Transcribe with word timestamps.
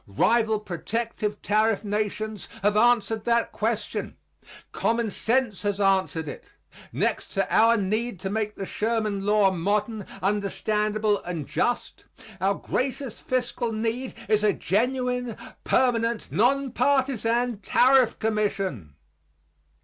Rival 0.07 0.59
protective 0.59 1.43
tariff 1.43 1.85
nations 1.85 2.49
have 2.63 2.75
answered 2.75 3.23
that 3.25 3.51
question. 3.51 4.17
Common 4.71 5.11
sense 5.11 5.61
has 5.61 5.79
answered 5.79 6.27
it. 6.27 6.51
Next 6.91 7.27
to 7.33 7.45
our 7.55 7.77
need 7.77 8.19
to 8.21 8.31
make 8.31 8.55
the 8.55 8.65
Sherman 8.65 9.23
law 9.27 9.51
modern, 9.51 10.07
understandable 10.23 11.21
and 11.21 11.45
just, 11.47 12.05
our 12.39 12.55
greatest 12.55 13.21
fiscal 13.21 13.71
need 13.71 14.15
is 14.27 14.43
a 14.43 14.53
genuine, 14.53 15.37
permanent, 15.63 16.29
non 16.31 16.71
partisan 16.71 17.59
tariff 17.59 18.17
commission. 18.17 18.95